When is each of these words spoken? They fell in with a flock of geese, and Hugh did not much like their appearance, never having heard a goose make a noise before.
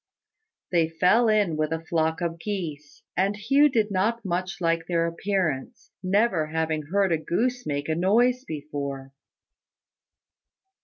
They 0.71 0.89
fell 0.89 1.29
in 1.29 1.57
with 1.57 1.71
a 1.71 1.79
flock 1.85 2.21
of 2.21 2.39
geese, 2.39 3.03
and 3.15 3.35
Hugh 3.35 3.69
did 3.69 3.91
not 3.91 4.25
much 4.25 4.59
like 4.59 4.87
their 4.87 5.05
appearance, 5.05 5.91
never 6.01 6.47
having 6.47 6.87
heard 6.87 7.11
a 7.11 7.19
goose 7.19 7.67
make 7.67 7.87
a 7.87 7.93
noise 7.93 8.43
before. 8.43 9.11